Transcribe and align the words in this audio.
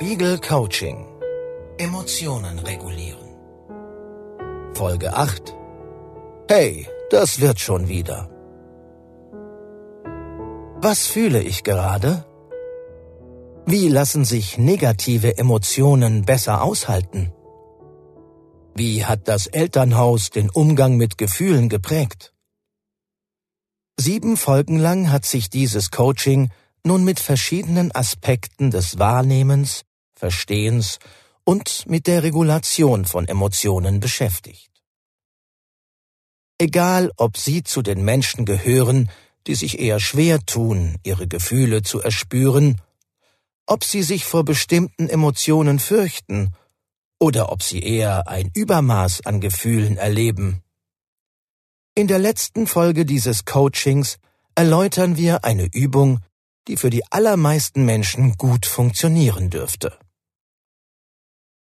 Spiegel 0.00 0.38
Coaching 0.38 1.08
Emotionen 1.76 2.60
regulieren 2.60 3.30
Folge 4.72 5.12
8 5.12 5.56
Hey, 6.48 6.86
das 7.10 7.40
wird 7.40 7.58
schon 7.58 7.88
wieder. 7.88 8.30
Was 10.80 11.08
fühle 11.08 11.42
ich 11.42 11.64
gerade? 11.64 12.24
Wie 13.66 13.88
lassen 13.88 14.24
sich 14.24 14.56
negative 14.56 15.36
Emotionen 15.36 16.24
besser 16.24 16.62
aushalten? 16.62 17.32
Wie 18.76 19.04
hat 19.04 19.26
das 19.26 19.48
Elternhaus 19.48 20.30
den 20.30 20.48
Umgang 20.48 20.96
mit 20.96 21.18
Gefühlen 21.18 21.68
geprägt? 21.68 22.32
Sieben 23.98 24.36
Folgen 24.36 24.78
lang 24.78 25.10
hat 25.10 25.24
sich 25.24 25.50
dieses 25.50 25.90
Coaching 25.90 26.50
nun 26.86 27.02
mit 27.02 27.18
verschiedenen 27.18 27.92
Aspekten 27.92 28.70
des 28.70 29.00
Wahrnehmens, 29.00 29.82
Verstehens 30.18 30.98
und 31.44 31.86
mit 31.86 32.06
der 32.06 32.22
Regulation 32.22 33.04
von 33.04 33.26
Emotionen 33.26 34.00
beschäftigt. 34.00 34.70
Egal, 36.58 37.12
ob 37.16 37.36
Sie 37.36 37.62
zu 37.62 37.82
den 37.82 38.04
Menschen 38.04 38.44
gehören, 38.44 39.08
die 39.46 39.54
sich 39.54 39.78
eher 39.78 39.98
schwer 39.98 40.44
tun, 40.44 40.98
ihre 41.04 41.26
Gefühle 41.26 41.82
zu 41.82 42.00
erspüren, 42.00 42.80
ob 43.66 43.84
sie 43.84 44.02
sich 44.02 44.24
vor 44.24 44.44
bestimmten 44.44 45.08
Emotionen 45.08 45.78
fürchten 45.78 46.54
oder 47.18 47.50
ob 47.52 47.62
sie 47.62 47.80
eher 47.80 48.28
ein 48.28 48.50
Übermaß 48.54 49.24
an 49.26 49.40
Gefühlen 49.40 49.96
erleben. 49.96 50.62
In 51.94 52.08
der 52.08 52.18
letzten 52.18 52.66
Folge 52.66 53.04
dieses 53.04 53.44
Coachings 53.44 54.18
erläutern 54.54 55.16
wir 55.16 55.44
eine 55.44 55.66
Übung, 55.72 56.20
die 56.66 56.76
für 56.76 56.90
die 56.90 57.04
allermeisten 57.10 57.84
Menschen 57.84 58.36
gut 58.36 58.66
funktionieren 58.66 59.50
dürfte. 59.50 59.98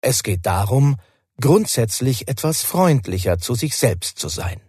Es 0.01 0.23
geht 0.23 0.45
darum, 0.45 0.97
grundsätzlich 1.39 2.27
etwas 2.27 2.61
freundlicher 2.61 3.37
zu 3.37 3.55
sich 3.55 3.75
selbst 3.75 4.19
zu 4.19 4.29
sein. 4.29 4.61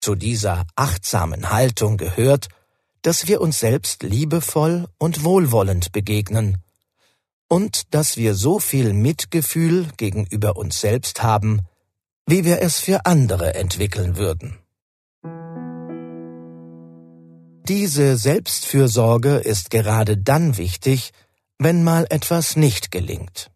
Zu 0.00 0.14
dieser 0.14 0.66
achtsamen 0.76 1.50
Haltung 1.50 1.96
gehört, 1.96 2.48
dass 3.02 3.26
wir 3.26 3.40
uns 3.40 3.60
selbst 3.60 4.02
liebevoll 4.02 4.88
und 4.98 5.24
wohlwollend 5.24 5.92
begegnen 5.92 6.58
und 7.48 7.94
dass 7.94 8.16
wir 8.16 8.34
so 8.34 8.58
viel 8.60 8.92
Mitgefühl 8.92 9.88
gegenüber 9.96 10.56
uns 10.56 10.80
selbst 10.80 11.22
haben, 11.22 11.62
wie 12.26 12.44
wir 12.44 12.62
es 12.62 12.78
für 12.78 13.06
andere 13.06 13.54
entwickeln 13.54 14.16
würden. 14.16 14.58
Diese 17.68 18.16
Selbstfürsorge 18.16 19.36
ist 19.36 19.70
gerade 19.70 20.16
dann 20.16 20.56
wichtig, 20.56 21.12
wenn 21.58 21.84
mal 21.84 22.06
etwas 22.08 22.56
nicht 22.56 22.90
gelingt. 22.90 23.49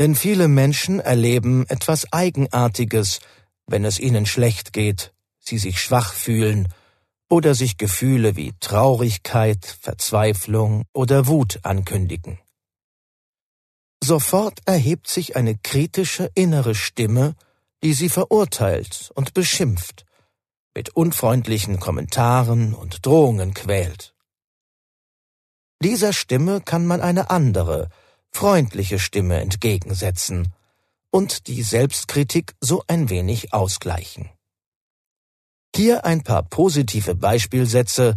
Denn 0.00 0.14
viele 0.14 0.48
Menschen 0.48 0.98
erleben 0.98 1.66
etwas 1.68 2.10
Eigenartiges, 2.10 3.20
wenn 3.66 3.84
es 3.84 3.98
ihnen 3.98 4.24
schlecht 4.24 4.72
geht, 4.72 5.12
sie 5.38 5.58
sich 5.58 5.78
schwach 5.78 6.14
fühlen 6.14 6.72
oder 7.28 7.54
sich 7.54 7.76
Gefühle 7.76 8.34
wie 8.34 8.54
Traurigkeit, 8.60 9.76
Verzweiflung 9.82 10.86
oder 10.94 11.26
Wut 11.26 11.60
ankündigen. 11.64 12.38
Sofort 14.02 14.60
erhebt 14.64 15.06
sich 15.06 15.36
eine 15.36 15.58
kritische 15.58 16.30
innere 16.34 16.74
Stimme, 16.74 17.34
die 17.82 17.92
sie 17.92 18.08
verurteilt 18.08 19.10
und 19.14 19.34
beschimpft 19.34 20.06
mit 20.74 20.96
unfreundlichen 20.96 21.78
Kommentaren 21.78 22.72
und 22.72 23.04
Drohungen 23.04 23.52
quält. 23.52 24.14
Dieser 25.82 26.14
Stimme 26.14 26.62
kann 26.62 26.86
man 26.86 27.02
eine 27.02 27.28
andere, 27.28 27.90
freundliche 28.32 28.98
Stimme 28.98 29.40
entgegensetzen 29.40 30.52
und 31.10 31.46
die 31.46 31.62
Selbstkritik 31.62 32.54
so 32.60 32.84
ein 32.86 33.10
wenig 33.10 33.52
ausgleichen. 33.52 34.30
Hier 35.74 36.04
ein 36.04 36.22
paar 36.22 36.42
positive 36.42 37.14
Beispielsätze, 37.14 38.16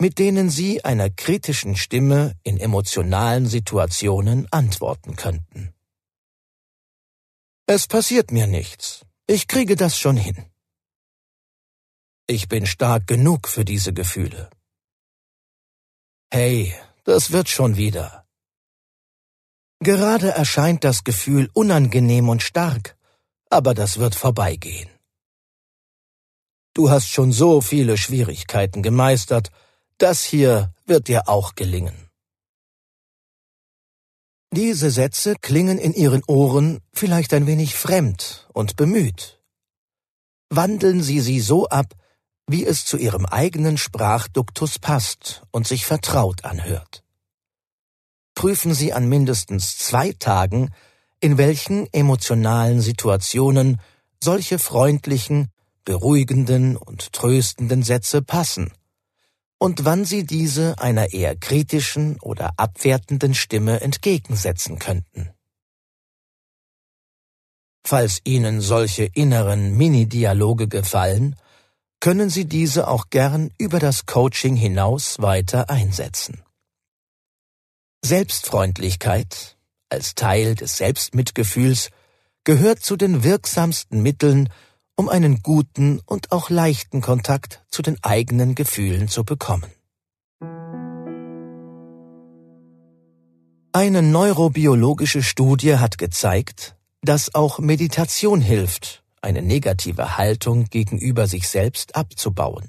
mit 0.00 0.18
denen 0.18 0.50
Sie 0.50 0.84
einer 0.84 1.10
kritischen 1.10 1.76
Stimme 1.76 2.34
in 2.42 2.58
emotionalen 2.58 3.46
Situationen 3.46 4.46
antworten 4.50 5.14
könnten. 5.16 5.72
Es 7.66 7.86
passiert 7.86 8.32
mir 8.32 8.46
nichts. 8.46 9.04
Ich 9.26 9.46
kriege 9.46 9.76
das 9.76 9.98
schon 9.98 10.16
hin. 10.16 10.46
Ich 12.26 12.48
bin 12.48 12.66
stark 12.66 13.06
genug 13.06 13.46
für 13.46 13.64
diese 13.64 13.92
Gefühle. 13.92 14.50
Hey, 16.32 16.74
das 17.04 17.30
wird 17.30 17.48
schon 17.48 17.76
wieder. 17.76 18.26
Gerade 19.82 20.30
erscheint 20.30 20.84
das 20.84 21.04
Gefühl 21.04 21.48
unangenehm 21.54 22.28
und 22.28 22.42
stark, 22.42 22.96
aber 23.48 23.72
das 23.72 23.98
wird 23.98 24.14
vorbeigehen. 24.14 24.90
Du 26.74 26.90
hast 26.90 27.08
schon 27.08 27.32
so 27.32 27.62
viele 27.62 27.96
Schwierigkeiten 27.96 28.82
gemeistert, 28.82 29.50
das 29.96 30.22
hier 30.22 30.72
wird 30.84 31.08
dir 31.08 31.28
auch 31.28 31.54
gelingen. 31.54 32.10
Diese 34.52 34.90
Sätze 34.90 35.34
klingen 35.40 35.78
in 35.78 35.94
Ihren 35.94 36.24
Ohren 36.24 36.80
vielleicht 36.92 37.32
ein 37.32 37.46
wenig 37.46 37.74
fremd 37.74 38.48
und 38.52 38.76
bemüht. 38.76 39.40
Wandeln 40.50 41.02
Sie 41.02 41.20
sie 41.20 41.40
so 41.40 41.68
ab, 41.68 41.94
wie 42.46 42.66
es 42.66 42.84
zu 42.84 42.96
ihrem 42.96 43.24
eigenen 43.24 43.78
Sprachduktus 43.78 44.78
passt 44.78 45.42
und 45.52 45.68
sich 45.68 45.86
vertraut 45.86 46.44
anhört. 46.44 47.04
Prüfen 48.34 48.74
Sie 48.74 48.92
an 48.92 49.08
mindestens 49.08 49.76
zwei 49.78 50.12
Tagen, 50.12 50.70
in 51.20 51.38
welchen 51.38 51.92
emotionalen 51.92 52.80
Situationen 52.80 53.80
solche 54.22 54.58
freundlichen, 54.58 55.50
beruhigenden 55.84 56.76
und 56.76 57.12
tröstenden 57.12 57.82
Sätze 57.82 58.22
passen 58.22 58.72
und 59.58 59.84
wann 59.84 60.04
Sie 60.04 60.24
diese 60.24 60.78
einer 60.78 61.12
eher 61.12 61.36
kritischen 61.36 62.18
oder 62.20 62.52
abwertenden 62.56 63.34
Stimme 63.34 63.80
entgegensetzen 63.80 64.78
könnten. 64.78 65.30
Falls 67.84 68.20
Ihnen 68.24 68.60
solche 68.60 69.04
inneren 69.04 69.76
Mini-Dialoge 69.76 70.68
gefallen, 70.68 71.36
können 71.98 72.30
Sie 72.30 72.46
diese 72.46 72.88
auch 72.88 73.10
gern 73.10 73.50
über 73.58 73.78
das 73.78 74.06
Coaching 74.06 74.56
hinaus 74.56 75.20
weiter 75.20 75.68
einsetzen. 75.68 76.42
Selbstfreundlichkeit 78.04 79.56
als 79.90 80.14
Teil 80.14 80.54
des 80.54 80.76
Selbstmitgefühls 80.76 81.90
gehört 82.44 82.80
zu 82.80 82.96
den 82.96 83.24
wirksamsten 83.24 84.02
Mitteln, 84.02 84.48
um 84.96 85.08
einen 85.08 85.42
guten 85.42 86.00
und 86.06 86.32
auch 86.32 86.50
leichten 86.50 87.00
Kontakt 87.02 87.62
zu 87.68 87.82
den 87.82 88.02
eigenen 88.02 88.54
Gefühlen 88.54 89.08
zu 89.08 89.24
bekommen. 89.24 89.70
Eine 93.72 94.02
neurobiologische 94.02 95.22
Studie 95.22 95.76
hat 95.76 95.96
gezeigt, 95.96 96.76
dass 97.02 97.34
auch 97.34 97.60
Meditation 97.60 98.40
hilft, 98.40 99.04
eine 99.22 99.42
negative 99.42 100.16
Haltung 100.16 100.64
gegenüber 100.64 101.26
sich 101.26 101.48
selbst 101.48 101.94
abzubauen. 101.94 102.68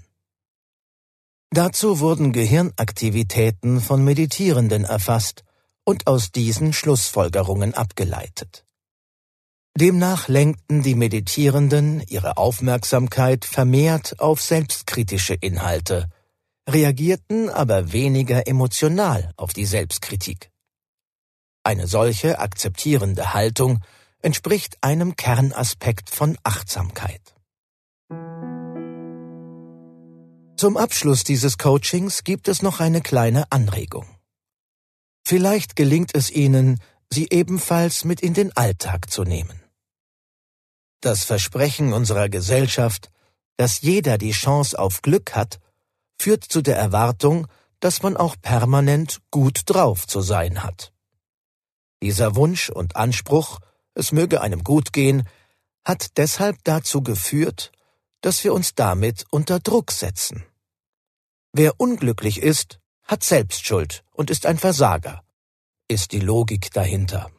Dazu 1.54 2.00
wurden 2.00 2.32
Gehirnaktivitäten 2.32 3.82
von 3.82 4.06
Meditierenden 4.06 4.86
erfasst 4.86 5.44
und 5.84 6.08
aus 6.08 6.32
diesen 6.32 6.72
Schlussfolgerungen 6.72 7.74
abgeleitet. 7.74 8.66
Demnach 9.78 10.30
lenkten 10.30 10.82
die 10.82 10.96
Meditierenden 10.96 12.02
ihre 12.08 12.38
Aufmerksamkeit 12.38 13.44
vermehrt 13.44 14.22
auf 14.22 14.42
selbstkritische 14.42 15.34
Inhalte, 15.34 16.10
reagierten 16.70 17.50
aber 17.50 17.92
weniger 17.92 18.48
emotional 18.48 19.34
auf 19.36 19.52
die 19.52 19.66
Selbstkritik. 19.66 20.52
Eine 21.64 21.88
solche 21.88 22.40
akzeptierende 22.40 23.34
Haltung 23.34 23.82
entspricht 24.22 24.78
einem 24.82 25.18
Kernaspekt 25.18 26.10
von 26.10 26.38
Achtsamkeit. 26.44 27.36
Zum 30.62 30.78
Abschluss 30.78 31.24
dieses 31.24 31.58
Coachings 31.58 32.24
gibt 32.24 32.48
es 32.48 32.62
noch 32.62 32.80
eine 32.80 33.02
kleine 33.02 33.52
Anregung. 33.52 34.06
Vielleicht 35.26 35.76
gelingt 35.76 36.14
es 36.14 36.30
Ihnen, 36.30 36.80
sie 37.10 37.30
ebenfalls 37.32 38.06
mit 38.06 38.22
in 38.22 38.36
den 38.36 38.56
Alltag 38.56 39.10
zu 39.10 39.24
nehmen. 39.24 39.60
Das 41.00 41.24
Versprechen 41.24 41.94
unserer 41.94 42.30
Gesellschaft, 42.30 43.10
dass 43.58 43.82
jeder 43.82 44.20
die 44.20 44.34
Chance 44.34 44.78
auf 44.78 45.02
Glück 45.02 45.34
hat, 45.34 45.60
führt 46.20 46.44
zu 46.44 46.62
der 46.62 46.78
Erwartung, 46.78 47.48
dass 47.80 48.04
man 48.04 48.16
auch 48.16 48.36
permanent 48.40 49.18
gut 49.32 49.62
drauf 49.66 50.06
zu 50.06 50.22
sein 50.22 50.62
hat. 50.62 50.94
Dieser 52.04 52.36
Wunsch 52.36 52.70
und 52.70 52.96
Anspruch 52.96 53.58
es 53.96 54.12
möge 54.12 54.42
einem 54.42 54.64
gut 54.64 54.94
gehen, 54.94 55.28
hat 55.86 56.20
deshalb 56.20 56.58
dazu 56.66 57.02
geführt, 57.02 57.72
dass 58.22 58.44
wir 58.44 58.54
uns 58.54 58.76
damit 58.76 59.26
unter 59.32 59.60
Druck 59.60 59.92
setzen. 59.92 60.46
Wer 61.54 61.80
unglücklich 61.80 62.42
ist, 62.42 62.80
hat 63.04 63.24
Selbstschuld 63.24 64.04
und 64.12 64.30
ist 64.30 64.46
ein 64.46 64.58
Versager 64.58 65.22
ist 65.92 66.14
die 66.14 66.22
Logik 66.22 66.72
dahinter. 66.72 67.30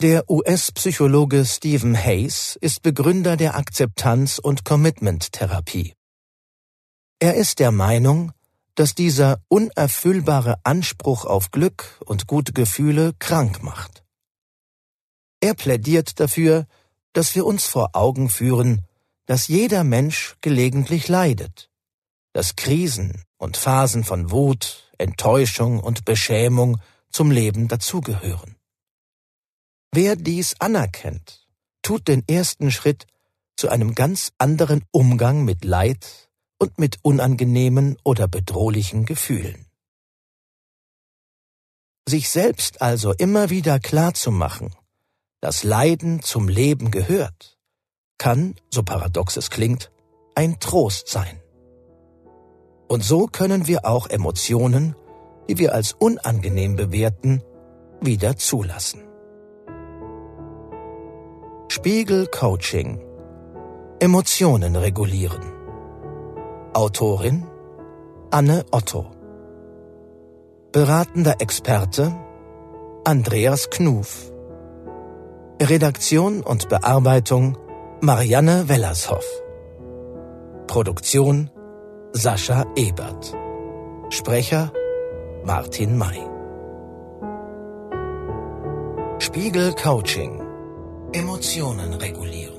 Der 0.00 0.30
US-Psychologe 0.30 1.44
Stephen 1.44 1.94
Hayes 1.94 2.56
ist 2.62 2.80
Begründer 2.80 3.36
der 3.36 3.54
Akzeptanz- 3.54 4.38
und 4.38 4.64
Commitment-Therapie. 4.64 5.92
Er 7.18 7.34
ist 7.34 7.58
der 7.58 7.70
Meinung, 7.70 8.32
dass 8.76 8.94
dieser 8.94 9.42
unerfüllbare 9.48 10.56
Anspruch 10.64 11.26
auf 11.26 11.50
Glück 11.50 12.00
und 12.06 12.26
gute 12.26 12.54
Gefühle 12.54 13.12
krank 13.18 13.62
macht. 13.62 14.02
Er 15.40 15.52
plädiert 15.52 16.18
dafür, 16.18 16.66
dass 17.12 17.34
wir 17.34 17.44
uns 17.44 17.66
vor 17.66 17.90
Augen 17.92 18.30
führen, 18.30 18.86
dass 19.26 19.48
jeder 19.48 19.84
Mensch 19.84 20.36
gelegentlich 20.40 21.08
leidet, 21.08 21.68
dass 22.36 22.54
Krisen 22.54 23.22
und 23.38 23.56
Phasen 23.56 24.04
von 24.04 24.30
Wut, 24.30 24.92
Enttäuschung 24.98 25.80
und 25.80 26.04
Beschämung 26.04 26.78
zum 27.10 27.30
Leben 27.30 27.66
dazugehören. 27.66 28.56
Wer 29.90 30.16
dies 30.16 30.54
anerkennt, 30.60 31.48
tut 31.80 32.08
den 32.08 32.22
ersten 32.28 32.70
Schritt 32.70 33.06
zu 33.56 33.70
einem 33.70 33.94
ganz 33.94 34.32
anderen 34.36 34.84
Umgang 34.90 35.46
mit 35.46 35.64
Leid 35.64 36.28
und 36.58 36.78
mit 36.78 36.98
unangenehmen 37.00 37.96
oder 38.04 38.28
bedrohlichen 38.28 39.06
Gefühlen. 39.06 39.64
Sich 42.06 42.28
selbst 42.28 42.82
also 42.82 43.12
immer 43.14 43.48
wieder 43.48 43.80
klar 43.80 44.12
zu 44.12 44.30
machen, 44.30 44.74
dass 45.40 45.64
Leiden 45.64 46.20
zum 46.20 46.50
Leben 46.50 46.90
gehört, 46.90 47.58
kann, 48.18 48.56
so 48.70 48.82
paradox 48.82 49.38
es 49.38 49.48
klingt, 49.48 49.90
ein 50.34 50.60
Trost 50.60 51.08
sein. 51.08 51.40
Und 52.88 53.02
so 53.02 53.26
können 53.26 53.66
wir 53.66 53.84
auch 53.84 54.08
Emotionen, 54.08 54.94
die 55.48 55.58
wir 55.58 55.74
als 55.74 55.92
unangenehm 55.92 56.76
bewerten, 56.76 57.42
wieder 58.00 58.36
zulassen. 58.36 59.02
Spiegel 61.68 62.26
Coaching 62.26 63.00
Emotionen 63.98 64.76
regulieren. 64.76 65.52
Autorin 66.74 67.46
Anne 68.30 68.64
Otto. 68.70 69.06
Beratender 70.72 71.36
Experte 71.40 72.14
Andreas 73.04 73.70
Knuf 73.70 74.30
Redaktion 75.60 76.42
und 76.42 76.68
Bearbeitung 76.68 77.56
Marianne 78.00 78.68
Wellershoff. 78.68 79.24
Produktion 80.66 81.50
Sascha 82.12 82.64
Ebert. 82.76 83.34
Sprecher 84.10 84.72
Martin 85.44 85.98
May. 85.98 86.22
Spiegel 89.18 89.72
Coaching. 89.74 90.40
Emotionen 91.12 91.94
regulieren 91.94 92.55